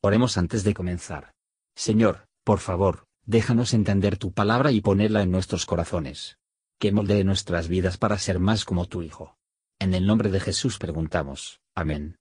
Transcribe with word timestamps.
Oremos 0.00 0.38
antes 0.38 0.62
de 0.62 0.74
comenzar. 0.74 1.32
Señor, 1.74 2.28
por 2.44 2.60
favor, 2.60 3.06
déjanos 3.26 3.74
entender 3.74 4.16
tu 4.16 4.32
palabra 4.32 4.70
y 4.70 4.80
ponerla 4.80 5.22
en 5.22 5.32
nuestros 5.32 5.66
corazones. 5.66 6.38
Que 6.78 6.92
moldee 6.92 7.24
nuestras 7.24 7.68
vidas 7.68 7.98
para 7.98 8.16
ser 8.16 8.38
más 8.38 8.64
como 8.64 8.86
tu 8.86 9.02
Hijo. 9.02 9.36
En 9.80 9.94
el 9.94 10.06
nombre 10.06 10.30
de 10.30 10.38
Jesús 10.38 10.78
preguntamos. 10.78 11.60
Amén. 11.74 12.16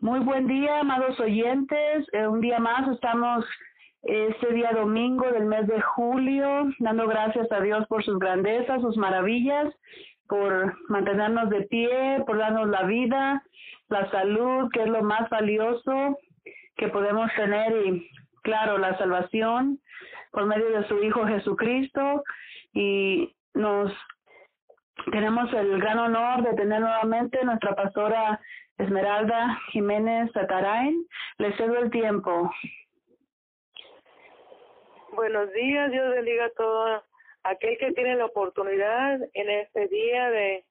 Muy 0.00 0.20
buen 0.20 0.46
día, 0.46 0.80
amados 0.80 1.18
oyentes. 1.18 2.06
Eh, 2.12 2.26
un 2.26 2.42
día 2.42 2.58
más 2.58 2.86
estamos 2.92 3.46
este 4.02 4.52
día 4.52 4.72
domingo 4.72 5.30
del 5.32 5.46
mes 5.46 5.66
de 5.66 5.80
julio, 5.80 6.70
dando 6.78 7.06
gracias 7.08 7.50
a 7.50 7.60
Dios 7.60 7.86
por 7.88 8.04
sus 8.04 8.18
grandezas, 8.18 8.82
sus 8.82 8.98
maravillas, 8.98 9.72
por 10.28 10.74
mantenernos 10.90 11.48
de 11.48 11.62
pie, 11.62 12.22
por 12.26 12.36
darnos 12.36 12.68
la 12.68 12.82
vida, 12.82 13.42
la 13.92 14.10
salud, 14.10 14.70
que 14.72 14.82
es 14.82 14.88
lo 14.88 15.02
más 15.02 15.28
valioso 15.30 16.18
que 16.76 16.88
podemos 16.88 17.30
tener 17.36 17.86
y 17.86 18.10
claro, 18.42 18.78
la 18.78 18.96
salvación 18.98 19.78
por 20.32 20.46
medio 20.46 20.70
de 20.70 20.88
su 20.88 21.02
Hijo 21.02 21.26
Jesucristo 21.26 22.24
y 22.72 23.36
nos 23.54 23.92
tenemos 25.10 25.52
el 25.52 25.78
gran 25.80 25.98
honor 25.98 26.42
de 26.42 26.54
tener 26.54 26.80
nuevamente 26.80 27.44
nuestra 27.44 27.74
pastora 27.74 28.40
Esmeralda 28.78 29.58
Jiménez 29.70 30.30
Satarain. 30.32 31.06
Le 31.38 31.56
cedo 31.56 31.76
el 31.78 31.90
tiempo. 31.90 32.50
Buenos 35.12 35.52
días, 35.52 35.90
Dios 35.90 36.08
bendiga 36.14 36.46
a 36.46 36.50
todo 36.50 37.04
aquel 37.42 37.76
que 37.78 37.92
tiene 37.92 38.16
la 38.16 38.24
oportunidad 38.24 39.20
en 39.34 39.50
este 39.50 39.88
día 39.88 40.30
de, 40.30 40.64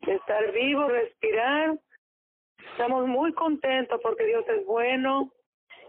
de 0.00 0.14
estar 0.14 0.52
vivo, 0.52 0.88
respirar. 0.88 1.65
Estamos 2.76 3.06
muy 3.06 3.32
contentos 3.32 3.98
porque 4.02 4.26
Dios 4.26 4.44
es 4.48 4.66
bueno 4.66 5.32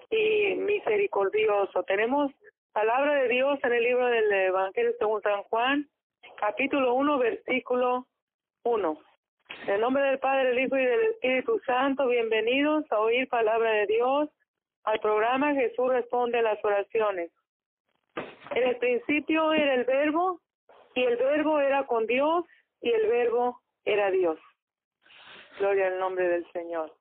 y 0.09 0.55
misericordioso. 0.55 1.83
Tenemos 1.83 2.31
palabra 2.71 3.15
de 3.15 3.27
Dios 3.27 3.59
en 3.61 3.73
el 3.73 3.83
libro 3.83 4.05
del 4.05 4.31
Evangelio 4.31 4.93
según 4.97 5.21
San 5.21 5.43
Juan, 5.43 5.89
capítulo 6.37 6.93
1, 6.93 7.17
versículo 7.17 8.07
1. 8.63 8.99
En 9.63 9.73
el 9.73 9.81
nombre 9.81 10.01
del 10.01 10.19
Padre, 10.19 10.47
del 10.47 10.59
Hijo 10.59 10.77
y 10.77 10.85
del 10.85 11.01
Espíritu 11.11 11.59
Santo, 11.65 12.07
bienvenidos 12.07 12.89
a 12.89 12.99
oír 13.01 13.27
palabra 13.27 13.69
de 13.69 13.87
Dios 13.87 14.29
al 14.85 15.01
programa 15.01 15.55
Jesús 15.55 15.89
responde 15.89 16.39
a 16.39 16.43
las 16.43 16.63
oraciones. 16.63 17.31
En 18.15 18.63
el 18.63 18.77
principio 18.77 19.51
era 19.51 19.73
el 19.73 19.83
verbo 19.83 20.39
y 20.95 21.03
el 21.03 21.17
verbo 21.17 21.59
era 21.59 21.85
con 21.85 22.07
Dios 22.07 22.45
y 22.79 22.91
el 22.91 23.07
verbo 23.07 23.59
era 23.83 24.09
Dios. 24.09 24.39
Gloria 25.59 25.87
al 25.87 25.99
nombre 25.99 26.27
del 26.27 26.51
Señor. 26.51 26.93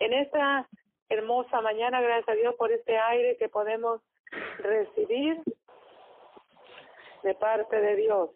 En 0.00 0.12
esta 0.12 0.68
hermosa 1.08 1.60
mañana, 1.60 2.00
gracias 2.00 2.28
a 2.28 2.32
Dios 2.32 2.54
por 2.56 2.72
este 2.72 2.98
aire 2.98 3.36
que 3.36 3.48
podemos 3.48 4.00
recibir 4.58 5.40
de 7.22 7.34
parte 7.34 7.80
de 7.80 7.96
Dios. 7.96 8.30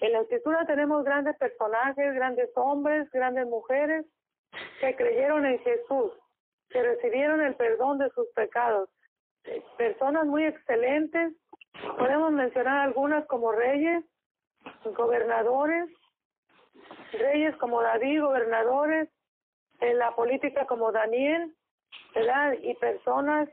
En 0.00 0.12
la 0.12 0.22
escritura 0.22 0.66
tenemos 0.66 1.04
grandes 1.04 1.36
personajes, 1.36 2.14
grandes 2.14 2.50
hombres, 2.56 3.08
grandes 3.12 3.46
mujeres 3.46 4.04
que 4.80 4.96
creyeron 4.96 5.46
en 5.46 5.58
Jesús, 5.60 6.12
que 6.70 6.82
recibieron 6.82 7.40
el 7.42 7.54
perdón 7.54 7.98
de 7.98 8.10
sus 8.10 8.26
pecados. 8.34 8.90
Personas 9.78 10.26
muy 10.26 10.44
excelentes, 10.44 11.32
podemos 11.96 12.32
mencionar 12.32 12.78
algunas 12.78 13.24
como 13.26 13.52
reyes, 13.52 14.04
gobernadores, 14.96 15.88
reyes 17.12 17.56
como 17.56 17.82
David, 17.82 18.22
gobernadores, 18.22 19.08
en 19.80 19.98
la 19.98 20.14
política 20.14 20.66
como 20.66 20.92
Daniel, 20.92 21.54
¿verdad? 22.14 22.54
Y 22.62 22.74
personas 22.74 23.48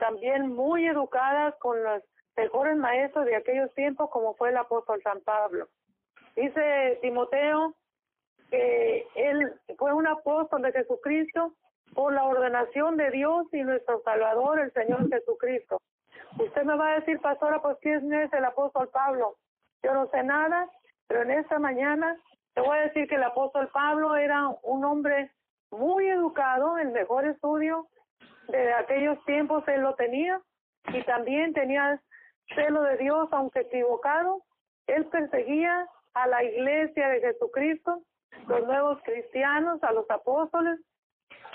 también 0.00 0.48
muy 0.48 0.86
educadas 0.86 1.54
con 1.58 1.82
los 1.82 2.02
mejores 2.36 2.76
maestros 2.76 3.26
de 3.26 3.36
aquellos 3.36 3.72
tiempos 3.74 4.10
como 4.10 4.34
fue 4.34 4.50
el 4.50 4.56
apóstol 4.56 5.00
San 5.02 5.20
Pablo. 5.20 5.68
Dice 6.34 6.98
Timoteo 7.02 7.74
que 8.50 9.06
él 9.14 9.54
fue 9.78 9.92
un 9.92 10.06
apóstol 10.06 10.62
de 10.62 10.72
Jesucristo 10.72 11.54
por 11.94 12.12
la 12.12 12.24
ordenación 12.24 12.96
de 12.96 13.10
Dios 13.10 13.46
y 13.52 13.62
nuestro 13.62 14.02
Salvador, 14.02 14.58
el 14.58 14.72
Señor 14.72 15.08
Jesucristo. 15.08 15.80
Usted 16.38 16.64
me 16.64 16.76
va 16.76 16.92
a 16.92 17.00
decir, 17.00 17.20
pastora, 17.20 17.62
pues 17.62 17.76
quién 17.80 18.12
es 18.12 18.32
el 18.32 18.44
apóstol 18.44 18.88
Pablo. 18.88 19.36
Yo 19.82 19.94
no 19.94 20.08
sé 20.08 20.22
nada, 20.24 20.68
pero 21.06 21.22
en 21.22 21.30
esta 21.32 21.58
mañana 21.58 22.16
te 22.54 22.60
voy 22.60 22.78
a 22.78 22.82
decir 22.82 23.08
que 23.08 23.16
el 23.16 23.24
apóstol 23.24 23.68
Pablo 23.72 24.16
era 24.16 24.48
un 24.62 24.84
hombre 24.84 25.30
muy 25.70 26.08
educado, 26.08 26.78
el 26.78 26.90
mejor 26.90 27.26
estudio 27.26 27.88
de 28.48 28.72
aquellos 28.74 29.22
tiempos 29.24 29.66
él 29.68 29.80
lo 29.80 29.94
tenía 29.94 30.40
y 30.88 31.02
también 31.04 31.52
tenía 31.52 32.00
celo 32.54 32.82
de 32.82 32.96
Dios, 32.98 33.28
aunque 33.32 33.60
equivocado. 33.60 34.42
Él 34.86 35.06
perseguía 35.06 35.88
a 36.12 36.26
la 36.28 36.44
iglesia 36.44 37.08
de 37.08 37.20
Jesucristo, 37.20 38.02
los 38.46 38.66
nuevos 38.66 39.00
cristianos, 39.02 39.82
a 39.82 39.92
los 39.92 40.08
apóstoles. 40.10 40.78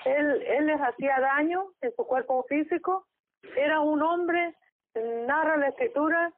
Él, 0.06 0.42
él 0.42 0.66
les 0.66 0.82
hacía 0.82 1.20
daño 1.20 1.68
en 1.82 1.96
su 1.96 2.06
cuerpo 2.06 2.44
físico. 2.50 3.06
Era 3.56 3.82
un 3.82 4.02
hombre, 4.02 4.56
narra 4.96 5.58
la 5.58 5.70
escritura, 5.70 6.34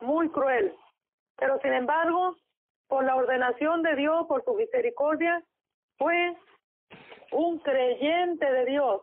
muy 0.00 0.30
cruel. 0.30 0.74
Pero 1.36 1.58
sin 1.60 1.74
embargo, 1.74 2.36
por 2.90 3.04
la 3.04 3.16
ordenación 3.16 3.82
de 3.82 3.94
Dios, 3.96 4.26
por 4.26 4.44
su 4.44 4.54
misericordia, 4.54 5.42
fue 5.96 6.36
un 7.32 7.60
creyente 7.60 8.44
de 8.52 8.64
Dios. 8.66 9.02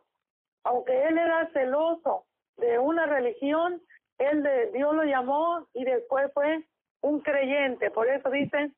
Aunque 0.64 1.08
él 1.08 1.18
era 1.18 1.50
celoso 1.54 2.26
de 2.58 2.78
una 2.78 3.06
religión, 3.06 3.82
él 4.18 4.44
de 4.44 4.72
Dios 4.72 4.94
lo 4.94 5.04
llamó 5.04 5.66
y 5.74 5.86
después 5.86 6.32
fue 6.34 6.66
un 7.02 7.22
creyente. 7.22 7.90
Por 7.90 8.10
eso 8.10 8.30
dice 8.30 8.72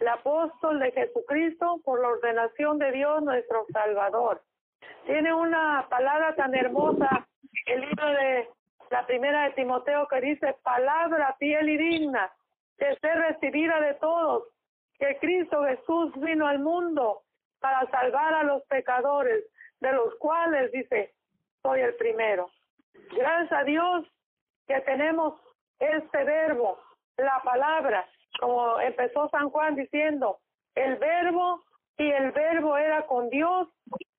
el 0.00 0.08
apóstol 0.08 0.80
de 0.80 0.90
Jesucristo 0.90 1.80
por 1.84 2.00
la 2.00 2.08
ordenación 2.08 2.78
de 2.78 2.90
Dios 2.90 3.22
nuestro 3.22 3.66
Salvador. 3.72 4.42
Tiene 5.06 5.32
una 5.32 5.86
palabra 5.88 6.34
tan 6.34 6.54
hermosa, 6.54 7.26
el 7.66 7.80
libro 7.80 8.08
de 8.08 8.48
la 8.90 9.06
primera 9.06 9.44
de 9.44 9.50
Timoteo 9.52 10.08
que 10.08 10.20
dice 10.20 10.56
palabra 10.64 11.36
fiel 11.38 11.68
y 11.68 11.76
digna 11.76 12.32
de 12.78 12.96
ser 12.98 13.16
recibida 13.18 13.80
de 13.80 13.94
todos, 13.94 14.44
que 14.98 15.18
Cristo 15.18 15.64
Jesús 15.64 16.12
vino 16.16 16.46
al 16.46 16.58
mundo 16.58 17.22
para 17.60 17.88
salvar 17.90 18.34
a 18.34 18.42
los 18.42 18.62
pecadores, 18.64 19.44
de 19.80 19.92
los 19.92 20.14
cuales 20.16 20.70
dice, 20.72 21.14
soy 21.62 21.80
el 21.80 21.94
primero. 21.96 22.50
Gracias 23.12 23.52
a 23.52 23.64
Dios 23.64 24.06
que 24.66 24.80
tenemos 24.80 25.40
este 25.78 26.24
verbo, 26.24 26.78
la 27.16 27.40
palabra, 27.44 28.06
como 28.40 28.80
empezó 28.80 29.28
San 29.30 29.50
Juan 29.50 29.74
diciendo, 29.74 30.38
el 30.74 30.96
verbo 30.96 31.64
y 31.98 32.10
el 32.10 32.32
verbo 32.32 32.76
era 32.76 33.06
con 33.06 33.28
Dios 33.30 33.68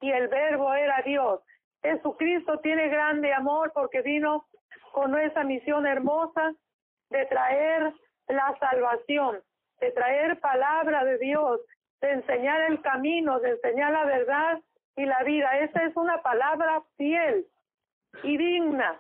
y 0.02 0.12
el 0.12 0.28
verbo 0.28 0.74
era 0.74 1.02
Dios. 1.04 1.42
Jesucristo 1.82 2.60
tiene 2.60 2.90
grande 2.90 3.34
amor 3.34 3.72
porque 3.74 4.02
vino 4.02 4.46
con 4.92 5.18
esa 5.20 5.44
misión 5.44 5.86
hermosa 5.86 6.54
de 7.10 7.26
traer 7.28 7.94
la 8.28 8.58
salvación, 8.60 9.42
de 9.80 9.92
traer 9.92 10.40
palabra 10.40 11.04
de 11.04 11.18
Dios, 11.18 11.62
de 12.02 12.12
enseñar 12.12 12.62
el 12.70 12.82
camino, 12.82 13.40
de 13.40 13.52
enseñar 13.52 13.92
la 13.92 14.06
verdad 14.06 14.60
y 14.96 15.06
la 15.06 15.24
vida. 15.24 15.58
Esa 15.60 15.84
es 15.84 15.96
una 15.96 16.22
palabra 16.22 16.82
fiel 16.98 17.46
y 18.24 18.38
digna 18.38 19.00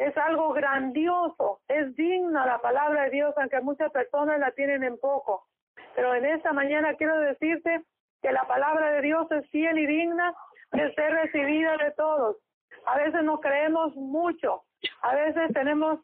es 0.00 0.16
algo 0.16 0.54
grandioso, 0.54 1.60
es 1.68 1.94
digna 1.94 2.46
la 2.46 2.58
palabra 2.58 3.04
de 3.04 3.10
Dios, 3.10 3.34
aunque 3.36 3.60
muchas 3.60 3.92
personas 3.92 4.40
la 4.40 4.50
tienen 4.52 4.82
en 4.82 4.98
poco. 4.98 5.46
Pero 5.94 6.14
en 6.14 6.24
esta 6.24 6.54
mañana 6.54 6.94
quiero 6.94 7.20
decirte 7.20 7.82
que 8.22 8.32
la 8.32 8.46
palabra 8.46 8.92
de 8.92 9.02
Dios 9.02 9.30
es 9.30 9.46
fiel 9.50 9.78
y 9.78 9.86
digna 9.86 10.34
de 10.72 10.94
ser 10.94 11.12
recibida 11.12 11.76
de 11.76 11.90
todos. 11.92 12.38
A 12.86 12.96
veces 12.96 13.22
no 13.24 13.40
creemos 13.40 13.94
mucho, 13.94 14.62
a 15.02 15.14
veces 15.14 15.52
tenemos 15.52 16.00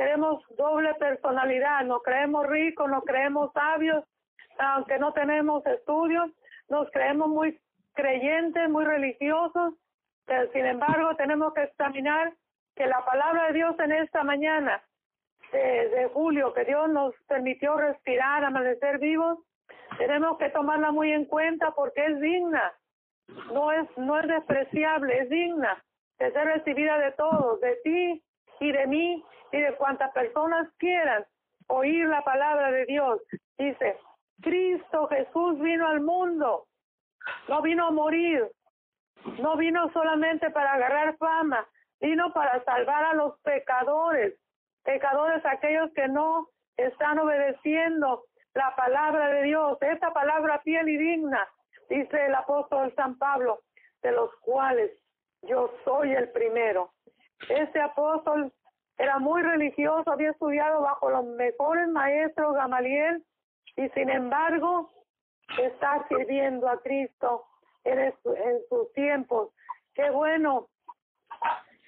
tenemos 0.00 0.42
doble 0.56 0.94
personalidad, 0.94 1.84
nos 1.84 2.02
creemos 2.02 2.46
ricos, 2.46 2.88
nos 2.88 3.04
creemos 3.04 3.52
sabios, 3.52 4.02
aunque 4.58 4.98
no 4.98 5.12
tenemos 5.12 5.64
estudios, 5.66 6.30
nos 6.70 6.90
creemos 6.90 7.28
muy 7.28 7.60
creyentes, 7.92 8.70
muy 8.70 8.86
religiosos, 8.86 9.74
pero 10.24 10.50
sin 10.52 10.64
embargo 10.64 11.14
tenemos 11.16 11.52
que 11.52 11.64
examinar 11.64 12.32
que 12.76 12.86
la 12.86 13.04
palabra 13.04 13.48
de 13.48 13.52
Dios 13.52 13.78
en 13.78 13.92
esta 13.92 14.22
mañana 14.22 14.82
de, 15.52 16.08
julio, 16.14 16.54
que 16.54 16.64
Dios 16.64 16.88
nos 16.88 17.14
permitió 17.28 17.76
respirar, 17.76 18.42
amanecer 18.42 18.98
vivos, 19.00 19.38
tenemos 19.98 20.38
que 20.38 20.48
tomarla 20.48 20.92
muy 20.92 21.12
en 21.12 21.26
cuenta 21.26 21.72
porque 21.72 22.06
es 22.06 22.20
digna, 22.20 22.72
no 23.52 23.70
es, 23.70 23.86
no 23.98 24.18
es 24.18 24.28
despreciable, 24.28 25.18
es 25.18 25.28
digna 25.28 25.84
de 26.20 26.30
ser 26.32 26.44
recibida 26.44 26.98
de 26.98 27.12
todos, 27.12 27.60
de 27.60 27.76
ti 27.76 28.22
y 28.60 28.72
de 28.72 28.86
mí 28.86 29.24
y 29.52 29.60
de 29.60 29.74
cuantas 29.76 30.12
personas 30.12 30.68
quieran 30.78 31.24
oír 31.66 32.06
la 32.06 32.22
palabra 32.22 32.70
de 32.70 32.84
Dios. 32.84 33.20
Dice, 33.58 33.96
Cristo 34.42 35.08
Jesús 35.08 35.58
vino 35.60 35.88
al 35.88 36.00
mundo, 36.02 36.66
no 37.48 37.62
vino 37.62 37.86
a 37.86 37.90
morir, 37.90 38.46
no 39.38 39.56
vino 39.56 39.90
solamente 39.92 40.50
para 40.50 40.74
agarrar 40.74 41.16
fama, 41.16 41.66
vino 42.00 42.32
para 42.34 42.62
salvar 42.64 43.04
a 43.04 43.14
los 43.14 43.40
pecadores, 43.40 44.34
pecadores 44.84 45.44
aquellos 45.46 45.90
que 45.94 46.06
no 46.08 46.48
están 46.76 47.18
obedeciendo 47.18 48.24
la 48.54 48.74
palabra 48.76 49.28
de 49.28 49.44
Dios, 49.44 49.78
esta 49.80 50.12
palabra 50.12 50.60
fiel 50.60 50.88
y 50.88 50.98
digna, 50.98 51.48
dice 51.88 52.26
el 52.26 52.34
apóstol 52.34 52.92
San 52.94 53.16
Pablo, 53.16 53.60
de 54.02 54.12
los 54.12 54.34
cuales 54.40 54.90
yo 55.42 55.72
soy 55.84 56.12
el 56.12 56.30
primero. 56.30 56.92
Este 57.48 57.80
apóstol 57.80 58.52
era 58.98 59.18
muy 59.18 59.42
religioso, 59.42 60.10
había 60.10 60.30
estudiado 60.30 60.82
bajo 60.82 61.10
los 61.10 61.24
mejores 61.24 61.88
maestros 61.88 62.54
Gamaliel 62.54 63.24
y 63.76 63.88
sin 63.90 64.10
embargo 64.10 64.90
está 65.58 66.06
sirviendo 66.08 66.68
a 66.68 66.80
Cristo 66.82 67.46
en, 67.84 68.12
sus 68.68 68.92
tiempos. 68.92 69.50
Qué 69.94 70.10
bueno 70.10 70.68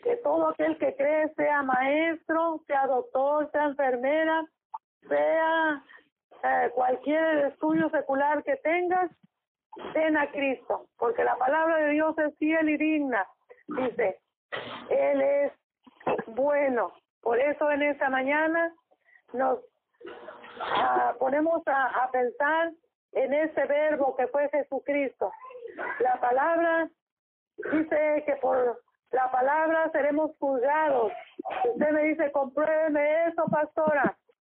que 0.03 0.17
todo 0.17 0.49
aquel 0.49 0.79
que 0.79 0.97
cree 0.97 1.29
sea 1.35 1.63
maestro, 1.63 2.63
sea 2.67 2.87
doctor, 2.87 3.51
sea 3.53 3.65
enfermera, 3.65 4.45
sea 5.09 5.85
eh, 6.45 6.71
cualquier 6.75 7.47
estudio 7.47 7.89
secular 7.91 8.43
que 8.43 8.57
tengas, 8.57 9.11
ven 9.95 10.17
a 10.17 10.31
Cristo, 10.31 10.87
porque 10.99 11.25
la 11.25 11.37
palabra 11.37 11.77
de 11.77 11.91
Dios 11.91 12.17
es 12.19 12.37
fiel 12.39 12.69
y 12.71 12.77
digna. 12.77 13.27
Dice, 13.69 14.21
Él 14.91 15.21
es 15.21 15.53
bueno. 16.27 16.93
Por 17.21 17.39
eso 17.39 17.71
en 17.71 17.83
esta 17.83 18.09
mañana 18.11 18.75
nos 19.33 19.61
ah, 20.61 21.15
ponemos 21.19 21.63
a, 21.67 22.05
a 22.05 22.11
pensar 22.11 22.73
en 23.13 23.35
ese 23.35 23.65
verbo 23.67 24.17
que 24.17 24.27
fue 24.29 24.49
Jesucristo. 24.51 25.31
La 26.01 26.21
palabra 26.21 26.89
dice 27.71 28.25
que 28.27 28.37
por 28.37 28.81
la 29.13 29.31
palabra 29.31 29.91
seremos 29.93 30.33
juzgados. 30.39 31.13
Usted 31.65 31.91
me 31.91 32.05
dice, 32.05 32.33
compruébeme 32.33 33.27
eso, 33.27 33.45
pastora. 33.51 34.17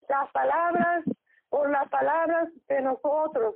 Las 0.07 0.31
palabras, 0.31 1.03
por 1.49 1.69
las 1.69 1.89
palabras 1.89 2.49
de 2.67 2.81
nosotros, 2.81 3.55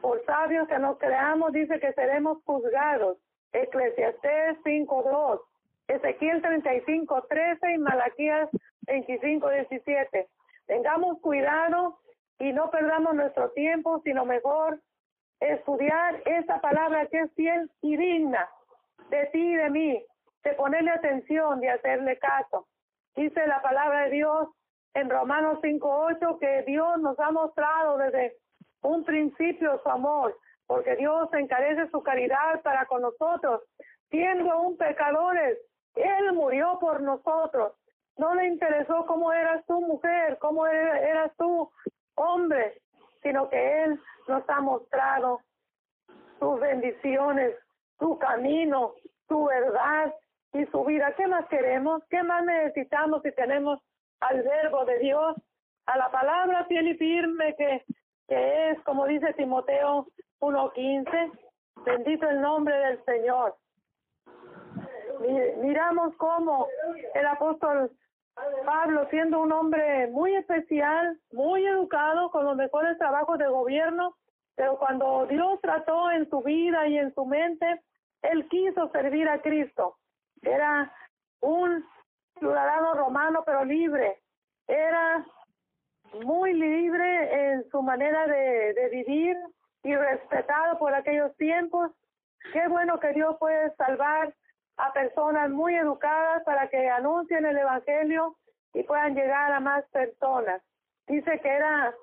por 0.00 0.24
sabios 0.24 0.66
que 0.68 0.78
nos 0.78 0.98
creamos, 0.98 1.52
dice 1.52 1.78
que 1.78 1.92
seremos 1.92 2.42
juzgados. 2.44 3.18
Eclesiastés 3.52 4.58
5.2, 4.64 5.40
Ezequiel 5.88 6.42
35.13 6.42 7.74
y 7.74 7.78
Malaquías 7.78 8.48
25.17. 8.86 10.26
Tengamos 10.66 11.20
cuidado 11.20 11.98
y 12.38 12.52
no 12.52 12.70
perdamos 12.70 13.14
nuestro 13.14 13.50
tiempo, 13.50 14.00
sino 14.04 14.24
mejor 14.24 14.80
estudiar 15.40 16.22
esa 16.26 16.60
palabra 16.60 17.06
que 17.06 17.20
es 17.20 17.32
fiel 17.34 17.70
y 17.82 17.96
digna 17.96 18.48
de 19.10 19.26
ti 19.26 19.40
y 19.40 19.56
de 19.56 19.70
mí, 19.70 20.04
de 20.44 20.52
ponerle 20.54 20.90
atención, 20.90 21.60
de 21.60 21.70
hacerle 21.70 22.18
caso. 22.18 22.66
Dice 23.16 23.46
la 23.46 23.62
palabra 23.62 24.04
de 24.04 24.10
Dios 24.10 24.48
en 24.94 25.10
Romanos 25.10 25.58
5.8 25.62 26.38
que 26.38 26.62
Dios 26.66 26.98
nos 27.00 27.18
ha 27.18 27.30
mostrado 27.30 27.98
desde 27.98 28.36
un 28.82 29.04
principio 29.04 29.80
su 29.82 29.88
amor, 29.88 30.36
porque 30.68 30.94
Dios 30.94 31.28
encarece 31.32 31.90
su 31.90 32.02
caridad 32.02 32.62
para 32.62 32.86
con 32.86 33.02
nosotros, 33.02 33.62
siendo 34.10 34.52
aún 34.52 34.76
pecadores. 34.76 35.58
Él 35.96 36.32
murió 36.34 36.78
por 36.78 37.00
nosotros. 37.00 37.72
No 38.18 38.34
le 38.34 38.46
interesó 38.46 39.04
cómo 39.06 39.32
eras 39.32 39.64
tú 39.66 39.80
mujer, 39.80 40.38
cómo 40.38 40.66
eras 40.66 41.32
tú 41.36 41.70
hombre, 42.14 42.80
sino 43.22 43.48
que 43.48 43.84
Él 43.84 44.00
nos 44.28 44.48
ha 44.48 44.60
mostrado 44.60 45.40
sus 46.38 46.60
bendiciones 46.60 47.56
su 47.98 48.18
camino, 48.18 48.94
su 49.28 49.44
verdad 49.44 50.14
y 50.52 50.64
su 50.66 50.84
vida. 50.84 51.14
¿Qué 51.16 51.26
más 51.26 51.46
queremos? 51.48 52.02
¿Qué 52.08 52.22
más 52.22 52.44
necesitamos 52.44 53.22
si 53.22 53.32
tenemos 53.32 53.80
al 54.20 54.42
verbo 54.42 54.84
de 54.84 54.98
Dios, 54.98 55.36
a 55.86 55.96
la 55.98 56.10
palabra 56.10 56.64
fiel 56.66 56.88
y 56.88 56.94
firme 56.94 57.54
que, 57.56 57.84
que 58.28 58.70
es, 58.70 58.80
como 58.82 59.06
dice 59.06 59.32
Timoteo 59.34 60.06
1.15? 60.40 61.32
Bendito 61.84 62.28
el 62.28 62.40
nombre 62.40 62.76
del 62.76 63.04
Señor. 63.04 63.56
Miramos 65.60 66.14
cómo 66.16 66.66
el 67.14 67.26
apóstol 67.26 67.90
Pablo, 68.64 69.06
siendo 69.10 69.40
un 69.40 69.52
hombre 69.52 70.06
muy 70.08 70.34
especial, 70.36 71.18
muy 71.32 71.66
educado, 71.66 72.30
con 72.30 72.44
los 72.44 72.56
mejores 72.56 72.96
trabajos 72.98 73.38
de 73.38 73.48
gobierno, 73.48 74.14
pero 74.54 74.78
cuando 74.78 75.26
Dios 75.26 75.60
trató 75.60 76.10
en 76.10 76.28
su 76.30 76.40
vida 76.42 76.86
y 76.86 76.98
en 76.98 77.12
su 77.14 77.24
mente, 77.24 77.82
él 78.22 78.48
quiso 78.48 78.90
servir 78.90 79.28
a 79.28 79.40
Cristo. 79.40 79.96
Era 80.42 80.92
un 81.40 81.84
ciudadano 82.38 82.94
romano, 82.94 83.42
pero 83.44 83.64
libre. 83.64 84.20
Era 84.66 85.24
muy 86.24 86.52
libre 86.52 87.52
en 87.52 87.68
su 87.70 87.82
manera 87.82 88.26
de, 88.26 88.74
de 88.74 88.88
vivir 88.90 89.36
y 89.82 89.94
respetado 89.94 90.78
por 90.78 90.94
aquellos 90.94 91.34
tiempos. 91.36 91.90
Qué 92.52 92.66
bueno 92.68 92.98
que 93.00 93.12
Dios 93.12 93.36
puede 93.38 93.74
salvar 93.76 94.34
a 94.76 94.92
personas 94.92 95.50
muy 95.50 95.74
educadas 95.74 96.42
para 96.44 96.68
que 96.68 96.88
anuncien 96.88 97.44
el 97.44 97.58
Evangelio 97.58 98.36
y 98.74 98.82
puedan 98.84 99.14
llegar 99.14 99.52
a 99.52 99.60
más 99.60 99.84
personas. 99.90 100.62
Dice 101.06 101.40
que 101.40 101.48
era, 101.48 101.94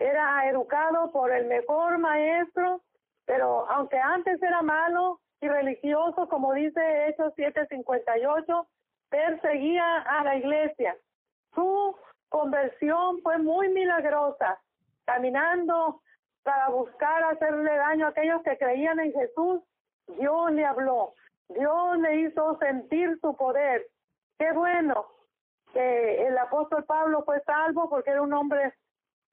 era 0.00 0.48
educado 0.48 1.12
por 1.12 1.30
el 1.30 1.46
mejor 1.46 1.98
maestro, 1.98 2.80
pero 3.24 3.70
aunque 3.70 3.98
antes 3.98 4.42
era 4.42 4.62
malo, 4.62 5.20
y 5.42 5.48
religioso, 5.48 6.28
como 6.28 6.54
dice 6.54 7.08
Hechos 7.08 7.34
7:58, 7.36 8.66
perseguía 9.10 9.98
a 10.02 10.24
la 10.24 10.36
iglesia. 10.36 10.96
Su 11.52 11.96
conversión 12.28 13.20
fue 13.22 13.38
muy 13.38 13.68
milagrosa, 13.70 14.60
caminando 15.04 16.00
para 16.42 16.68
buscar 16.68 17.22
hacerle 17.24 17.76
daño 17.76 18.06
a 18.06 18.10
aquellos 18.10 18.42
que 18.42 18.58
creían 18.58 19.00
en 19.00 19.12
Jesús. 19.12 19.62
Dios 20.18 20.52
le 20.52 20.64
habló, 20.64 21.14
Dios 21.48 21.98
le 21.98 22.20
hizo 22.20 22.58
sentir 22.58 23.18
su 23.20 23.36
poder. 23.36 23.86
Qué 24.38 24.52
bueno 24.52 25.06
que 25.72 26.26
el 26.26 26.36
apóstol 26.38 26.84
Pablo 26.84 27.22
fue 27.24 27.40
salvo 27.42 27.88
porque 27.88 28.10
era 28.10 28.22
un 28.22 28.32
hombre 28.32 28.74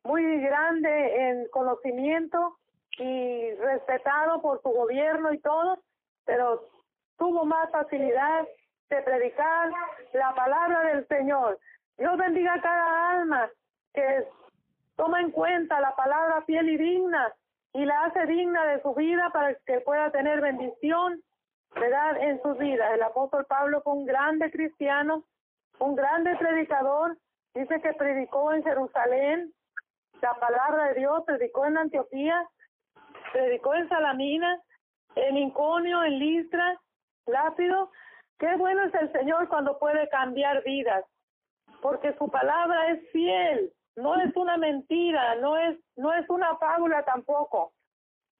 muy 0.03 0.41
grande 0.41 1.29
en 1.29 1.47
conocimiento 1.49 2.57
y 2.97 3.51
respetado 3.55 4.41
por 4.41 4.61
su 4.61 4.69
gobierno 4.69 5.33
y 5.33 5.39
todo, 5.39 5.79
pero 6.25 6.69
tuvo 7.17 7.45
más 7.45 7.69
facilidad 7.71 8.47
de 8.89 9.01
predicar 9.01 9.71
la 10.13 10.33
palabra 10.35 10.81
del 10.81 11.07
Señor. 11.07 11.59
Dios 11.97 12.17
bendiga 12.17 12.53
a 12.53 12.61
cada 12.61 13.11
alma 13.11 13.49
que 13.93 14.27
toma 14.99 15.21
en 15.21 15.31
cuenta 15.31 15.79
la 15.79 15.95
palabra 15.95 16.41
fiel 16.41 16.69
y 16.69 16.77
digna 16.77 17.33
y 17.71 17.85
la 17.85 18.03
hace 18.03 18.25
digna 18.25 18.65
de 18.65 18.81
su 18.81 18.93
vida 18.93 19.29
para 19.31 19.55
que 19.65 19.79
pueda 19.79 20.11
tener 20.11 20.41
bendición, 20.41 21.23
¿verdad? 21.73 22.21
En 22.21 22.41
su 22.41 22.53
vida. 22.55 22.93
El 22.93 23.01
apóstol 23.03 23.45
Pablo 23.45 23.81
fue 23.81 23.93
un 23.93 24.05
grande 24.05 24.51
cristiano, 24.51 25.23
un 25.79 25.95
grande 25.95 26.35
predicador. 26.35 27.17
Dice 27.55 27.81
que 27.81 27.93
predicó 27.93 28.51
en 28.51 28.61
Jerusalén 28.61 29.53
la 30.21 30.33
palabra 30.33 30.89
de 30.89 30.95
Dios, 30.95 31.23
predicó 31.25 31.65
en 31.65 31.77
Antioquía, 31.77 32.45
predicó 33.31 33.75
en 33.75 33.87
Salamina, 33.87 34.59
en 35.15 35.37
Inconio, 35.37 36.03
en 36.03 36.19
Listra, 36.19 36.77
Lápido. 37.25 37.89
Qué 38.37 38.53
bueno 38.57 38.83
es 38.83 38.93
el 38.95 39.13
Señor 39.13 39.47
cuando 39.47 39.79
puede 39.79 40.09
cambiar 40.09 40.61
vidas, 40.63 41.05
porque 41.81 42.13
su 42.17 42.29
palabra 42.29 42.91
es 42.91 43.09
fiel, 43.11 43.71
no 43.95 44.19
es 44.19 44.35
una 44.35 44.57
mentira, 44.57 45.35
no 45.35 45.57
es, 45.57 45.77
no 45.95 46.13
es 46.13 46.29
una 46.29 46.55
fábula 46.57 47.03
tampoco, 47.03 47.73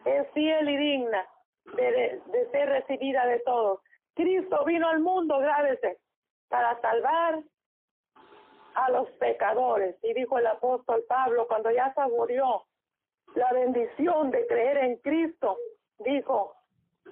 es 0.06 0.28
fiel 0.32 0.70
y 0.70 0.78
digna 0.78 1.28
de, 1.76 2.22
de 2.26 2.52
ser 2.52 2.70
recibida 2.70 3.26
de 3.26 3.40
todos. 3.40 3.82
Cristo 4.16 4.64
vino 4.66 4.88
al 4.88 5.00
mundo, 5.00 5.40
grábese, 5.40 6.00
para 6.50 6.80
salvar 6.82 7.40
a 8.76 8.92
los 8.92 9.10
pecadores. 9.12 9.96
Y 10.04 10.14
dijo 10.14 10.38
el 10.38 10.48
apóstol 10.48 11.04
Pablo, 11.08 11.48
cuando 11.48 11.72
ya 11.72 11.94
saboreó 11.94 12.66
la 13.36 13.52
bendición 13.54 14.32
de 14.32 14.46
creer 14.48 14.78
en 14.78 14.98
Cristo, 14.98 15.58
dijo, 16.00 16.56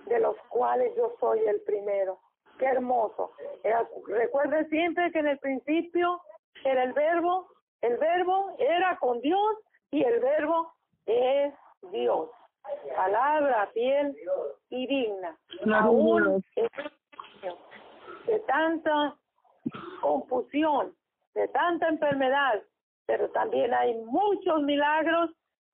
de 0.06 0.20
los 0.20 0.38
cuales 0.50 0.94
yo 0.96 1.16
soy 1.20 1.40
el 1.40 1.62
primero. 1.62 2.20
Qué 2.58 2.66
hermoso. 2.66 3.34
Eh, 3.64 3.74
recuerde 4.08 4.68
siempre 4.70 5.12
que 5.12 5.20
en 5.20 5.28
el 5.28 5.40
principio 5.40 6.22
era 6.64 6.84
el 6.84 6.94
verbo, 6.94 7.48
el 7.82 7.98
verbo 7.98 8.56
era 8.60 8.98
con 8.98 9.22
Dios 9.22 9.58
y 9.92 10.04
el 10.04 10.20
verbo 10.20 10.74
es 11.06 11.54
Dios. 11.92 12.30
Palabra 12.96 13.68
fiel 13.74 14.16
y 14.70 14.88
digna. 14.88 15.38
Aún 15.74 16.44
de 18.26 18.40
tanta 18.42 19.16
confusión, 20.02 20.94
de 21.34 21.48
tanta 21.50 21.88
enfermedad, 21.88 22.62
pero 23.06 23.30
también 23.30 23.74
hay 23.74 23.94
muchos 23.96 24.62
milagros, 24.64 25.32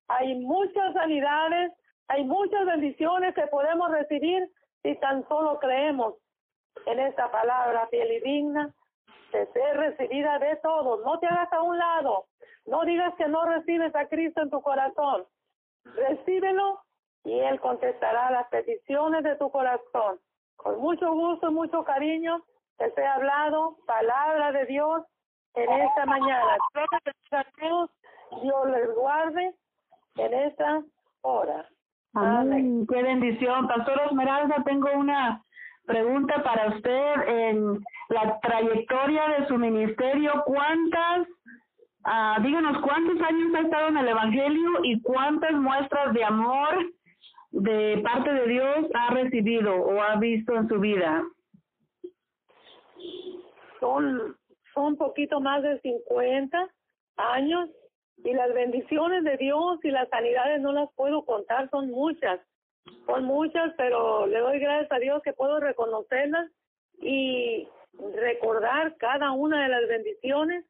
hay 0.07 0.35
muchas 0.35 0.93
sanidades, 0.93 1.71
hay 2.09 2.23
muchas 2.25 2.65
bendiciones 2.65 3.33
que 3.33 3.47
podemos 3.47 3.89
recibir 3.89 4.47
si 4.83 4.95
tan 4.99 5.27
solo 5.27 5.57
creemos 5.59 6.15
en 6.85 6.99
esta 6.99 7.31
palabra 7.31 7.87
fiel 7.87 8.11
y 8.11 8.19
digna 8.19 8.73
de 9.33 9.47
ser 9.47 9.77
recibida 9.77 10.39
de 10.39 10.55
todos. 10.57 11.03
No 11.03 11.19
te 11.19 11.27
hagas 11.27 11.51
a 11.51 11.61
un 11.61 11.77
lado, 11.77 12.25
no 12.65 12.85
digas 12.85 13.13
que 13.15 13.27
no 13.27 13.45
recibes 13.45 13.93
a 13.95 14.07
Cristo 14.07 14.41
en 14.41 14.49
tu 14.49 14.61
corazón. 14.61 15.25
Recíbelo 15.83 16.79
y 17.25 17.39
Él 17.39 17.59
contestará 17.59 18.31
las 18.31 18.47
peticiones 18.47 19.23
de 19.23 19.35
tu 19.35 19.51
corazón. 19.51 20.19
Con 20.55 20.79
mucho 20.79 21.11
gusto 21.13 21.49
y 21.49 21.53
mucho 21.53 21.83
cariño, 21.83 22.43
te 22.77 23.01
he 23.01 23.05
hablado 23.05 23.77
palabra 23.85 24.51
de 24.51 24.65
Dios 24.65 25.03
en 25.55 25.71
esta 25.71 26.05
mañana. 26.05 26.57
Dios, 27.59 27.89
Dios 28.41 28.69
les 28.69 28.95
guarde 28.95 29.55
en 30.17 30.33
esta 30.33 30.83
hora. 31.21 31.67
Amén. 32.13 32.85
Qué 32.87 33.01
bendición. 33.01 33.67
Pastor 33.67 34.01
Esmeralda, 34.05 34.63
tengo 34.63 34.89
una 34.93 35.43
pregunta 35.85 36.43
para 36.43 36.67
usted. 36.67 37.27
En 37.27 37.83
la 38.13 38.39
trayectoria 38.39 39.27
de 39.39 39.47
su 39.47 39.57
ministerio, 39.57 40.43
¿cuántas, 40.45 41.27
uh, 42.05 42.41
díganos 42.41 42.81
cuántos 42.81 43.19
años 43.21 43.55
ha 43.55 43.61
estado 43.61 43.87
en 43.89 43.97
el 43.97 44.07
Evangelio 44.07 44.69
y 44.83 45.01
cuántas 45.01 45.51
muestras 45.53 46.13
de 46.13 46.23
amor 46.23 46.93
de 47.51 48.01
parte 48.03 48.33
de 48.33 48.47
Dios 48.47 48.87
ha 48.93 49.13
recibido 49.13 49.75
o 49.75 50.01
ha 50.01 50.15
visto 50.17 50.55
en 50.55 50.67
su 50.67 50.79
vida? 50.79 51.23
Son, 53.79 54.37
son 54.73 54.85
un 54.85 54.97
poquito 54.97 55.41
más 55.41 55.61
de 55.61 55.79
50 55.81 56.69
años 57.17 57.69
y 58.23 58.33
las 58.33 58.53
bendiciones 58.53 59.23
de 59.23 59.37
Dios 59.37 59.79
y 59.83 59.91
las 59.91 60.07
sanidades 60.09 60.61
no 60.61 60.71
las 60.71 60.89
puedo 60.95 61.25
contar, 61.25 61.69
son 61.69 61.89
muchas, 61.89 62.39
son 63.05 63.25
muchas, 63.25 63.73
pero 63.75 64.27
le 64.27 64.39
doy 64.39 64.59
gracias 64.59 64.91
a 64.91 64.99
Dios 64.99 65.21
que 65.23 65.33
puedo 65.33 65.59
reconocerlas 65.59 66.49
y 67.01 67.67
recordar 68.15 68.95
cada 68.97 69.31
una 69.31 69.63
de 69.63 69.69
las 69.69 69.87
bendiciones, 69.87 70.65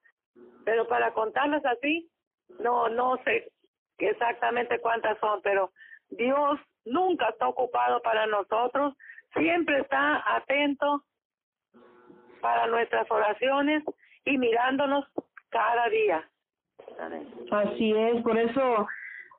pero 0.66 0.88
para 0.88 1.14
contarlas 1.14 1.66
así, 1.66 2.10
no, 2.60 2.90
no 2.90 3.18
sé 3.24 3.52
exactamente 3.98 4.80
cuántas 4.80 5.18
son, 5.20 5.42
pero 5.42 5.72
Dios 6.10 6.60
nunca 6.86 7.30
está 7.30 7.48
ocupado 7.48 8.02
para 8.02 8.26
nosotros, 8.28 8.96
siempre 9.34 9.80
está 9.80 10.24
atento 10.36 11.04
para 12.42 12.68
nuestras 12.68 13.10
oraciones 13.10 13.84
y 14.26 14.38
mirándonos 14.38 15.06
cada 15.50 15.90
día. 15.90 16.30
Así 17.52 17.94
es, 17.94 18.22
por 18.22 18.38
eso 18.38 18.88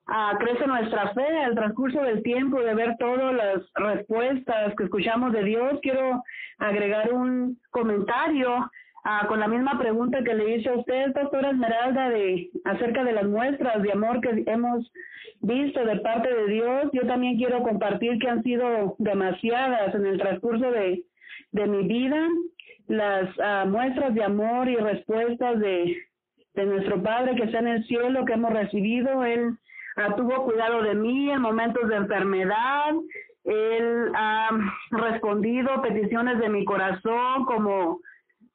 ah, 0.07 0.37
crece 0.39 0.67
nuestra 0.67 1.13
fe 1.15 1.39
al 1.39 1.55
transcurso 1.55 2.01
del 2.03 2.23
tiempo 2.23 2.61
de 2.61 2.75
ver 2.75 2.97
todas 2.99 3.35
las 3.35 3.63
respuestas 3.75 4.75
que 4.77 4.85
escuchamos 4.85 5.33
de 5.33 5.45
Dios. 5.45 5.79
Quiero 5.83 6.23
agregar 6.59 7.13
un 7.13 7.59
comentario 7.71 8.71
ah, 9.05 9.27
con 9.29 9.41
la 9.41 9.49
misma 9.49 9.79
pregunta 9.79 10.23
que 10.23 10.35
le 10.35 10.57
hice 10.57 10.69
a 10.69 10.79
usted, 10.79 11.13
Pastora 11.13 11.51
Esmeralda, 11.51 12.11
de 12.11 12.51
acerca 12.65 13.05
de 13.05 13.13
las 13.13 13.27
muestras 13.27 13.83
de 13.83 13.93
amor 13.93 14.21
que 14.21 14.45
hemos 14.47 14.91
visto 15.41 15.85
de 15.85 15.97
parte 16.01 16.33
de 16.33 16.47
Dios. 16.49 16.91
Yo 16.93 17.07
también 17.07 17.37
quiero 17.37 17.63
compartir 17.63 18.19
que 18.19 18.29
han 18.29 18.43
sido 18.43 18.97
demasiadas 18.99 19.95
en 19.95 20.07
el 20.07 20.19
transcurso 20.19 20.71
de, 20.71 21.05
de 21.53 21.67
mi 21.67 21.87
vida 21.87 22.29
las 22.87 23.29
ah, 23.43 23.65
muestras 23.67 24.15
de 24.15 24.25
amor 24.25 24.69
y 24.69 24.77
respuestas 24.77 25.59
de 25.59 25.97
de 26.55 26.67
nuestro 26.67 27.03
Padre 27.03 27.35
que 27.35 27.45
está 27.45 27.59
en 27.59 27.69
el 27.69 27.85
cielo, 27.85 28.25
que 28.25 28.35
hemos 28.35 28.53
recibido. 28.53 29.25
Él 29.25 29.57
uh, 29.97 30.17
tuvo 30.17 30.45
cuidado 30.45 30.83
de 30.83 30.95
mí 30.95 31.31
en 31.31 31.41
momentos 31.41 31.89
de 31.89 31.97
enfermedad. 31.97 32.93
Él 33.45 34.11
ha 34.15 34.51
respondido 34.91 35.83
peticiones 35.83 36.39
de 36.39 36.49
mi 36.49 36.65
corazón 36.65 37.45
como 37.47 38.01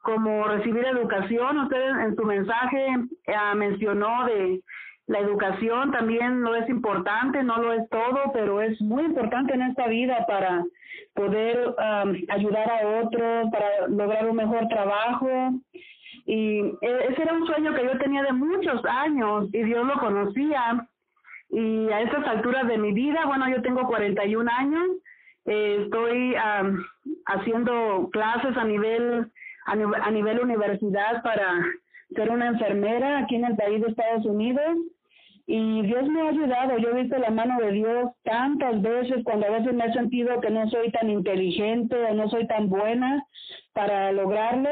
como 0.01 0.45
recibir 0.45 0.85
educación. 0.85 1.59
Usted 1.59 1.89
en 1.99 2.15
su 2.15 2.23
mensaje 2.23 2.87
uh, 2.97 3.55
mencionó 3.55 4.25
de 4.25 4.61
la 5.09 5.19
educación 5.19 5.91
también 5.91 6.39
no 6.41 6.55
es 6.55 6.69
importante, 6.69 7.41
no 7.41 7.57
lo 7.57 7.73
es 7.73 7.89
todo, 7.89 8.31
pero 8.31 8.61
es 8.61 8.79
muy 8.79 9.05
importante 9.05 9.55
en 9.55 9.63
esta 9.63 9.87
vida 9.87 10.23
para 10.27 10.63
poder 11.15 11.73
ayudar 12.29 12.69
a 12.69 13.01
otros, 13.01 13.49
para 13.51 13.87
lograr 13.87 14.29
un 14.29 14.35
mejor 14.35 14.67
trabajo. 14.67 15.27
Y 16.27 16.59
e, 16.59 17.07
ese 17.09 17.23
era 17.23 17.33
un 17.33 17.47
sueño 17.47 17.73
que 17.73 17.85
yo 17.85 17.97
tenía 17.97 18.21
de 18.21 18.33
muchos 18.33 18.85
años 18.85 19.47
y 19.51 19.63
Dios 19.63 19.83
lo 19.87 19.99
conocía. 19.99 20.87
Y 21.49 21.89
a 21.89 22.01
estas 22.01 22.25
alturas 22.27 22.67
de 22.67 22.77
mi 22.77 22.93
vida, 22.93 23.25
bueno, 23.25 23.49
yo 23.49 23.61
tengo 23.61 23.87
41 23.87 24.49
años, 24.51 24.87
eh, 25.45 25.79
estoy 25.83 26.35
haciendo 27.25 28.09
clases 28.11 28.55
a 28.55 28.63
nivel, 28.65 29.31
a 29.65 29.71
a 29.71 30.11
nivel 30.11 30.39
universidad 30.41 31.23
para 31.23 31.59
ser 32.15 32.29
una 32.29 32.47
enfermera 32.47 33.19
aquí 33.19 33.35
en 33.35 33.45
el 33.45 33.55
país 33.55 33.81
de 33.81 33.87
Estados 33.89 34.25
Unidos. 34.25 34.77
Y 35.47 35.81
Dios 35.81 36.07
me 36.07 36.21
ha 36.21 36.29
ayudado, 36.29 36.77
yo 36.77 36.89
he 36.89 37.01
visto 37.01 37.17
la 37.17 37.31
mano 37.31 37.59
de 37.59 37.71
Dios 37.71 38.11
tantas 38.21 38.79
veces 38.83 39.23
cuando 39.23 39.47
a 39.47 39.57
veces 39.57 39.73
me 39.73 39.85
he 39.85 39.93
sentido 39.93 40.39
que 40.41 40.51
no 40.51 40.69
soy 40.69 40.91
tan 40.91 41.09
inteligente 41.09 41.95
o 41.95 42.13
no 42.13 42.29
soy 42.29 42.45
tan 42.45 42.69
buena 42.69 43.25
para 43.73 44.11
lograrlo. 44.11 44.69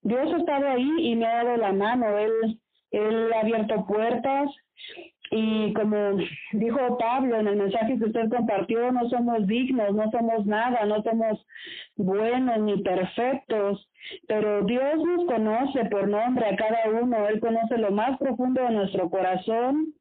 Dios 0.00 0.32
ha 0.32 0.38
estado 0.38 0.68
ahí 0.68 0.90
y 1.00 1.16
me 1.16 1.26
ha 1.26 1.44
dado 1.44 1.58
la 1.58 1.72
mano, 1.74 2.16
Él, 2.16 2.32
él 2.92 3.30
ha 3.34 3.40
abierto 3.40 3.84
puertas 3.86 4.48
y 5.30 5.72
como 5.72 6.18
dijo 6.52 6.98
Pablo 6.98 7.38
en 7.38 7.48
el 7.48 7.56
mensaje 7.56 7.98
que 7.98 8.04
usted 8.04 8.28
compartió, 8.28 8.90
no 8.92 9.08
somos 9.08 9.46
dignos, 9.46 9.94
no 9.94 10.10
somos 10.10 10.46
nada, 10.46 10.84
no 10.84 11.02
somos 11.02 11.44
buenos 11.96 12.58
ni 12.60 12.82
perfectos, 12.82 13.88
pero 14.28 14.62
Dios 14.62 14.96
nos 15.04 15.26
conoce 15.26 15.84
por 15.86 16.08
nombre 16.08 16.46
a 16.46 16.56
cada 16.56 16.90
uno, 17.00 17.28
Él 17.28 17.40
conoce 17.40 17.78
lo 17.78 17.90
más 17.90 18.18
profundo 18.18 18.62
de 18.62 18.70
nuestro 18.70 19.10
corazón 19.10 19.94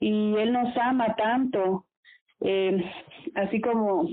y 0.00 0.34
Él 0.36 0.52
nos 0.52 0.76
ama 0.76 1.14
tanto. 1.16 1.86
Eh, 2.40 2.84
así 3.36 3.60
como 3.60 4.06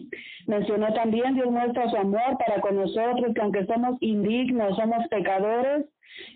mencionó 0.48 0.94
también, 0.94 1.36
Dios 1.36 1.51
muestra 1.51 1.89
su 1.89 1.98
amor 1.98 2.38
para 2.38 2.62
con 2.62 2.75
nosotros, 2.75 3.34
que 3.34 3.41
aunque 3.41 3.65
somos 3.65 3.98
indignos, 4.00 4.77
somos 4.77 5.06
pecadores, 5.10 5.86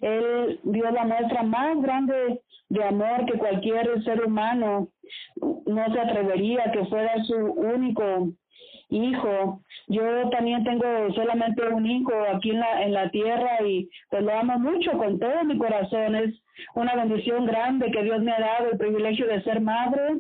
Él 0.01 0.59
dio 0.63 0.91
la 0.91 1.05
muestra 1.05 1.43
más 1.43 1.81
grande 1.81 2.41
de 2.69 2.83
amor 2.83 3.25
que 3.25 3.37
cualquier 3.37 4.03
ser 4.03 4.23
humano 4.23 4.89
no 5.65 5.93
se 5.93 5.99
atrevería, 5.99 6.71
que 6.71 6.85
fuera 6.85 7.23
su 7.25 7.35
único 7.35 8.29
hijo. 8.89 9.61
Yo 9.87 10.29
también 10.29 10.63
tengo 10.63 10.85
solamente 11.13 11.67
un 11.67 11.85
hijo 11.85 12.13
aquí 12.33 12.51
en 12.51 12.59
la, 12.59 12.83
en 12.83 12.93
la 12.93 13.09
tierra 13.09 13.61
y 13.65 13.89
pues 14.09 14.23
lo 14.23 14.33
amo 14.37 14.59
mucho 14.59 14.91
con 14.97 15.19
todo 15.19 15.43
mi 15.43 15.57
corazón. 15.57 16.15
Es 16.15 16.33
una 16.73 16.95
bendición 16.95 17.45
grande 17.45 17.91
que 17.91 18.03
Dios 18.03 18.21
me 18.21 18.31
ha 18.31 18.39
dado 18.39 18.71
el 18.71 18.77
privilegio 18.77 19.27
de 19.27 19.43
ser 19.43 19.61
madre 19.61 20.17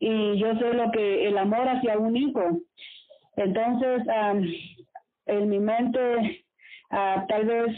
y 0.00 0.38
yo 0.38 0.54
sé 0.58 0.74
lo 0.74 0.90
que 0.90 1.26
el 1.28 1.38
amor 1.38 1.68
hacia 1.68 1.98
un 1.98 2.16
hijo. 2.16 2.60
Entonces, 3.36 4.02
en 5.26 5.48
mi 5.48 5.58
mente 5.58 6.44
ah, 6.90 7.24
tal 7.28 7.46
vez 7.46 7.76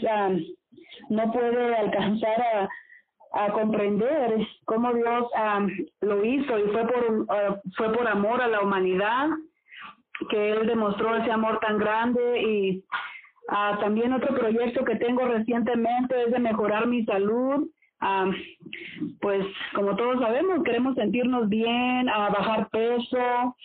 no 1.11 1.29
puede 1.31 1.75
alcanzar 1.75 2.41
a, 2.41 3.43
a 3.43 3.51
comprender 3.51 4.47
cómo 4.65 4.93
Dios 4.93 5.27
lo 5.99 6.23
hizo 6.23 6.57
y 6.57 6.63
fue 6.71 6.87
por 6.87 7.25
ah, 7.29 7.59
fue 7.75 7.93
por 7.93 8.07
amor 8.07 8.41
a 8.41 8.47
la 8.47 8.61
humanidad 8.61 9.27
que 10.29 10.51
él 10.51 10.67
demostró 10.67 11.15
ese 11.17 11.31
amor 11.31 11.59
tan 11.59 11.77
grande 11.77 12.41
y 12.41 12.85
ah, 13.49 13.77
también 13.81 14.13
otro 14.13 14.33
proyecto 14.35 14.85
que 14.85 14.95
tengo 14.95 15.25
recientemente 15.25 16.23
es 16.23 16.31
de 16.31 16.39
mejorar 16.39 16.87
mi 16.87 17.03
salud 17.03 17.67
pues 19.19 19.45
como 19.73 19.95
todos 19.95 20.19
sabemos, 20.19 20.63
queremos 20.63 20.95
sentirnos 20.95 21.49
bien, 21.49 22.09
a 22.09 22.29
bajar 22.29 22.69
peso 22.69 23.55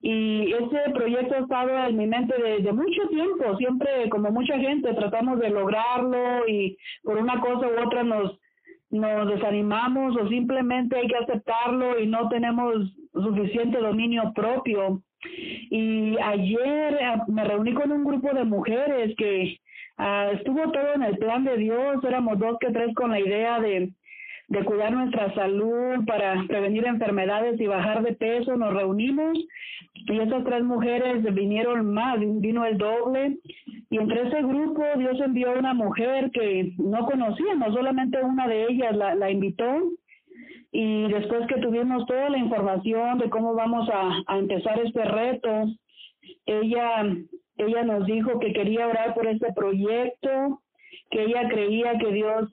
y 0.00 0.52
ese 0.52 0.90
proyecto 0.94 1.34
ha 1.34 1.38
estado 1.38 1.86
en 1.88 1.96
mi 1.96 2.06
mente 2.06 2.34
desde 2.40 2.72
mucho 2.72 3.08
tiempo, 3.08 3.56
siempre 3.56 4.08
como 4.10 4.30
mucha 4.30 4.58
gente 4.58 4.92
tratamos 4.94 5.38
de 5.40 5.50
lograrlo 5.50 6.48
y 6.48 6.76
por 7.02 7.18
una 7.18 7.40
cosa 7.40 7.66
u 7.68 7.86
otra 7.86 8.02
nos 8.02 8.38
nos 8.88 9.28
desanimamos 9.28 10.16
o 10.16 10.28
simplemente 10.28 10.96
hay 10.96 11.08
que 11.08 11.16
aceptarlo 11.16 11.98
y 11.98 12.06
no 12.06 12.28
tenemos 12.28 12.94
suficiente 13.12 13.78
dominio 13.78 14.32
propio. 14.32 15.02
Y 15.70 16.16
ayer 16.22 16.94
eh, 16.94 17.16
me 17.26 17.42
reuní 17.42 17.74
con 17.74 17.90
un 17.90 18.04
grupo 18.04 18.32
de 18.32 18.44
mujeres 18.44 19.12
que 19.18 19.58
Ah, 19.98 20.30
estuvo 20.34 20.70
todo 20.72 20.94
en 20.94 21.02
el 21.02 21.16
plan 21.16 21.44
de 21.44 21.56
Dios, 21.56 22.04
éramos 22.04 22.38
dos 22.38 22.58
que 22.60 22.70
tres 22.70 22.94
con 22.94 23.10
la 23.10 23.20
idea 23.20 23.60
de, 23.60 23.90
de 24.48 24.64
cuidar 24.64 24.92
nuestra 24.92 25.34
salud 25.34 26.04
para 26.06 26.44
prevenir 26.46 26.86
enfermedades 26.86 27.60
y 27.60 27.66
bajar 27.66 28.02
de 28.02 28.12
peso, 28.12 28.56
nos 28.56 28.72
reunimos 28.72 29.38
y 29.94 30.20
esas 30.20 30.44
tres 30.44 30.62
mujeres 30.62 31.22
vinieron 31.34 31.92
más, 31.92 32.18
vino 32.20 32.64
el 32.64 32.78
doble. 32.78 33.38
Y 33.90 33.98
entre 33.98 34.28
ese 34.28 34.42
grupo 34.42 34.84
Dios 34.98 35.20
envió 35.20 35.58
una 35.58 35.74
mujer 35.74 36.30
que 36.30 36.72
no 36.78 37.06
conocíamos, 37.06 37.74
solamente 37.74 38.22
una 38.22 38.46
de 38.46 38.66
ellas 38.68 38.96
la, 38.96 39.14
la 39.14 39.30
invitó. 39.30 39.92
Y 40.70 41.08
después 41.08 41.46
que 41.46 41.60
tuvimos 41.60 42.06
toda 42.06 42.28
la 42.28 42.38
información 42.38 43.18
de 43.18 43.30
cómo 43.30 43.54
vamos 43.54 43.88
a, 43.88 44.22
a 44.26 44.38
empezar 44.38 44.78
este 44.80 45.04
reto, 45.04 45.66
ella, 46.44 47.04
ella 47.56 47.84
nos 47.84 48.04
dijo 48.06 48.38
que 48.38 48.52
quería 48.52 48.86
orar 48.86 49.14
por 49.14 49.26
este 49.26 49.52
proyecto, 49.54 50.60
que 51.10 51.22
ella 51.22 51.48
creía 51.48 51.98
que 51.98 52.12
Dios 52.12 52.48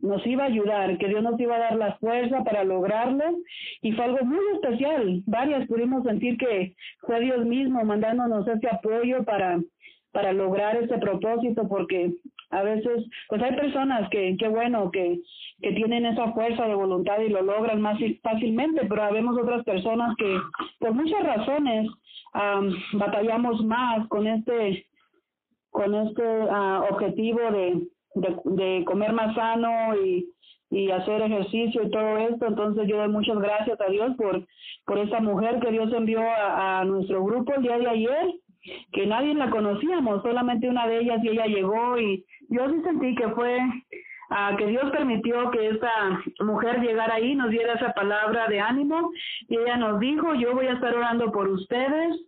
nos 0.00 0.26
iba 0.26 0.44
a 0.44 0.46
ayudar, 0.46 0.98
que 0.98 1.08
Dios 1.08 1.22
nos 1.22 1.38
iba 1.40 1.56
a 1.56 1.60
dar 1.60 1.76
la 1.76 1.96
fuerza 1.96 2.44
para 2.44 2.64
lograrlo 2.64 3.24
y 3.82 3.92
fue 3.92 4.04
algo 4.04 4.24
muy 4.24 4.44
especial. 4.54 5.22
Varias 5.26 5.66
pudimos 5.66 6.04
sentir 6.04 6.36
que 6.38 6.74
fue 7.00 7.20
Dios 7.20 7.44
mismo 7.44 7.84
mandándonos 7.84 8.46
ese 8.46 8.68
apoyo 8.68 9.24
para 9.24 9.60
para 10.12 10.32
lograr 10.32 10.76
ese 10.76 10.98
propósito 10.98 11.68
porque 11.68 12.12
a 12.50 12.62
veces 12.62 13.04
pues 13.28 13.42
hay 13.42 13.54
personas 13.54 14.08
que 14.10 14.36
qué 14.38 14.48
bueno 14.48 14.90
que 14.90 15.20
que 15.62 15.72
tienen 15.72 16.04
esa 16.04 16.32
fuerza 16.32 16.66
de 16.66 16.74
voluntad 16.74 17.20
y 17.20 17.28
lo 17.28 17.42
logran 17.42 17.80
más 17.80 17.98
fácilmente 18.22 18.86
pero 18.88 19.04
habemos 19.04 19.38
otras 19.38 19.62
personas 19.64 20.16
que 20.16 20.36
por 20.80 20.94
muchas 20.94 21.22
razones 21.22 21.88
batallamos 22.94 23.64
más 23.64 24.08
con 24.08 24.26
este 24.26 24.84
con 25.70 25.94
este 25.94 26.22
ah, 26.50 26.84
objetivo 26.90 27.40
de, 27.50 27.86
de, 28.44 28.84
comer 28.84 29.12
más 29.12 29.34
sano 29.34 29.96
y, 29.96 30.26
y 30.70 30.90
hacer 30.90 31.22
ejercicio 31.22 31.82
y 31.82 31.90
todo 31.90 32.18
esto. 32.18 32.46
Entonces 32.46 32.86
yo 32.88 32.98
doy 32.98 33.08
muchas 33.08 33.38
gracias 33.38 33.80
a 33.80 33.90
Dios 33.90 34.16
por, 34.16 34.46
por 34.84 34.98
esa 34.98 35.20
mujer 35.20 35.60
que 35.60 35.70
Dios 35.70 35.92
envió 35.92 36.20
a, 36.20 36.80
a 36.80 36.84
nuestro 36.84 37.24
grupo 37.24 37.54
el 37.54 37.62
día 37.62 37.78
de 37.78 37.88
ayer, 37.88 38.34
que 38.92 39.06
nadie 39.06 39.34
la 39.34 39.50
conocíamos, 39.50 40.22
solamente 40.22 40.68
una 40.68 40.86
de 40.86 41.00
ellas 41.00 41.24
y 41.24 41.28
ella 41.28 41.46
llegó 41.46 41.98
y 41.98 42.24
yo 42.48 42.68
sí 42.68 42.82
sentí 42.82 43.14
que 43.14 43.28
fue 43.28 43.58
uh, 43.58 44.56
que 44.56 44.66
Dios 44.66 44.90
permitió 44.90 45.50
que 45.50 45.68
esta 45.68 46.20
mujer 46.40 46.80
llegara 46.80 47.14
ahí, 47.14 47.34
nos 47.34 47.50
diera 47.50 47.74
esa 47.74 47.92
palabra 47.92 48.48
de 48.48 48.60
ánimo 48.60 49.10
y 49.48 49.56
ella 49.56 49.76
nos 49.76 50.00
dijo, 50.00 50.34
yo 50.34 50.54
voy 50.54 50.66
a 50.66 50.74
estar 50.74 50.94
orando 50.94 51.32
por 51.32 51.48
ustedes 51.48 52.20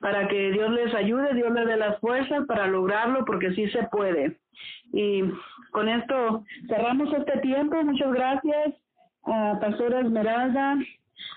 para 0.00 0.26
que 0.28 0.50
Dios 0.52 0.70
les 0.70 0.94
ayude, 0.94 1.34
Dios 1.34 1.52
les 1.52 1.66
dé 1.66 1.76
las 1.76 1.98
fuerzas 2.00 2.46
para 2.46 2.66
lograrlo, 2.66 3.24
porque 3.24 3.52
sí 3.52 3.68
se 3.68 3.84
puede. 3.84 4.38
Y 4.92 5.22
con 5.72 5.88
esto 5.88 6.44
cerramos 6.68 7.12
este 7.12 7.38
tiempo. 7.40 7.82
Muchas 7.82 8.12
gracias, 8.12 8.74
a 9.24 9.58
Pastora 9.60 10.00
Esmeralda. 10.00 10.78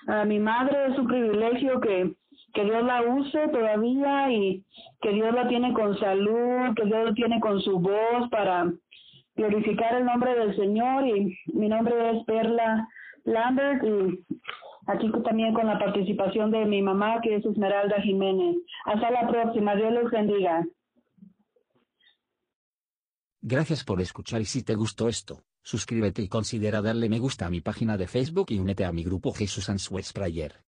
A 0.08 0.26
mi 0.26 0.40
madre 0.40 0.88
es 0.88 0.98
un 0.98 1.08
privilegio 1.08 1.82
que, 1.82 2.14
que 2.54 2.64
Dios 2.64 2.84
la 2.86 3.02
use 3.02 3.48
todavía 3.50 4.32
y 4.32 4.64
que 5.02 5.12
Dios 5.12 5.34
la 5.34 5.48
tiene 5.50 5.74
con 5.74 5.98
salud, 6.00 6.74
que 6.76 6.86
Dios 6.86 7.06
la 7.06 7.14
tiene 7.14 7.40
con 7.42 7.62
su 7.62 7.80
voz 7.80 8.30
para 8.32 8.72
glorificar 9.36 9.96
el 9.96 10.06
nombre 10.06 10.36
del 10.36 10.56
Señor. 10.56 11.06
Y 11.06 11.38
mi 11.54 11.68
nombre 11.68 12.12
es 12.12 12.24
Perla 12.24 12.88
Lambert 13.26 13.84
y 13.84 14.20
aquí 14.88 15.12
también 15.24 15.54
con 15.54 15.68
la 15.68 15.80
participación 15.80 16.52
de 16.52 16.66
mi 16.66 16.82
mamá, 16.82 17.22
que 17.22 17.36
es 17.36 17.46
Esmeralda 17.46 18.02
Jiménez. 18.02 18.58
Hasta 18.86 19.12
la 19.12 19.28
próxima, 19.28 19.76
Dios 19.76 19.94
los 19.94 20.12
bendiga. 20.12 20.66
Gracias 23.42 23.84
por 23.84 24.00
escuchar 24.02 24.42
y 24.42 24.46
si 24.46 24.64
te 24.64 24.76
gustó 24.76 25.10
esto, 25.10 25.44
suscríbete 25.62 26.22
y 26.22 26.30
considera 26.30 26.82
darle 26.82 27.10
me 27.10 27.20
gusta 27.20 27.46
a 27.46 27.50
mi 27.50 27.60
página 27.60 27.98
de 27.98 28.08
Facebook 28.08 28.48
y 28.50 28.60
únete 28.60 28.86
a 28.86 28.94
mi 28.94 29.04
grupo 29.04 29.34
Jesús 29.34 29.70
Answers 29.70 30.14
Prayer. 30.14 30.64